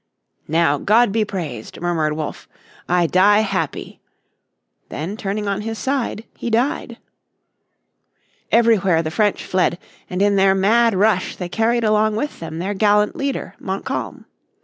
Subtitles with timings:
[0.47, 2.49] "Now God be praised," murmured Wolfe.
[2.89, 4.01] "I die happy."
[4.89, 6.97] Then turning on his side he died.
[8.51, 9.77] Everywhere the French fled,
[10.09, 14.25] and in their mad rush they carried along with them their gallant leader, Montcalm.